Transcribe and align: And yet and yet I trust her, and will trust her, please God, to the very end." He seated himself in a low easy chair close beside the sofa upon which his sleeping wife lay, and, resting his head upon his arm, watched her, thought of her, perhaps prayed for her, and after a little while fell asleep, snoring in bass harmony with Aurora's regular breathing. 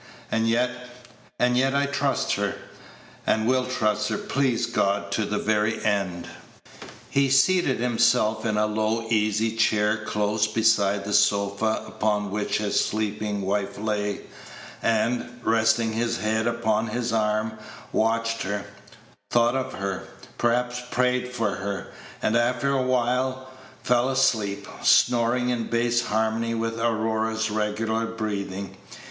And 0.31 0.49
yet 0.49 0.71
and 1.37 1.55
yet 1.55 1.75
I 1.75 1.85
trust 1.85 2.31
her, 2.33 2.55
and 3.27 3.45
will 3.47 3.67
trust 3.67 4.09
her, 4.09 4.17
please 4.17 4.65
God, 4.65 5.11
to 5.11 5.25
the 5.25 5.37
very 5.37 5.79
end." 5.85 6.27
He 7.11 7.29
seated 7.29 7.79
himself 7.79 8.43
in 8.43 8.57
a 8.57 8.65
low 8.65 9.05
easy 9.11 9.55
chair 9.55 10.03
close 10.03 10.47
beside 10.47 11.05
the 11.05 11.13
sofa 11.13 11.83
upon 11.85 12.31
which 12.31 12.57
his 12.57 12.83
sleeping 12.83 13.43
wife 13.43 13.77
lay, 13.77 14.21
and, 14.81 15.39
resting 15.43 15.93
his 15.93 16.17
head 16.17 16.47
upon 16.47 16.87
his 16.87 17.13
arm, 17.13 17.59
watched 17.91 18.41
her, 18.41 18.65
thought 19.29 19.55
of 19.55 19.73
her, 19.75 20.07
perhaps 20.39 20.81
prayed 20.89 21.31
for 21.31 21.57
her, 21.57 21.91
and 22.23 22.35
after 22.35 22.71
a 22.71 22.77
little 22.77 22.87
while 22.87 23.51
fell 23.83 24.09
asleep, 24.09 24.67
snoring 24.81 25.49
in 25.49 25.65
bass 25.67 26.01
harmony 26.07 26.55
with 26.55 26.79
Aurora's 26.79 27.51
regular 27.51 28.07
breathing. 28.07 28.75